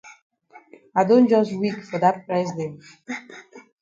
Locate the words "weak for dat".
1.61-2.17